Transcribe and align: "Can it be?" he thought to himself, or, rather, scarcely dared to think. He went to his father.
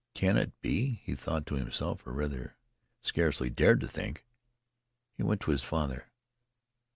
"Can 0.15 0.35
it 0.35 0.59
be?" 0.61 0.95
he 1.05 1.13
thought 1.13 1.45
to 1.45 1.53
himself, 1.53 2.07
or, 2.07 2.13
rather, 2.13 2.55
scarcely 3.03 3.51
dared 3.51 3.79
to 3.81 3.87
think. 3.87 4.25
He 5.15 5.21
went 5.21 5.41
to 5.41 5.51
his 5.51 5.63
father. 5.63 6.07